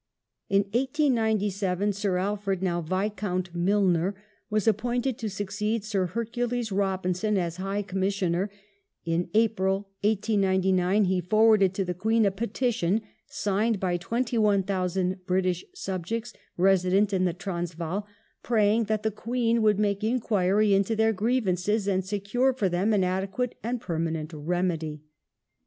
[0.49, 4.15] In 1897 Sir Alfred (now Viscount) Milner
[4.49, 8.49] was appointed to succeed Sir Hercules Robinson as High Commissioner;
[9.05, 16.33] in April, 1899, he forwarded to the Queen a petition, signed by 21,000 British subjects
[16.57, 18.07] resident in the Transvaal,
[18.41, 23.03] praying that the Queen would make enquiry into their grievances and secure for them an
[23.03, 25.03] adequate and permanent remedy.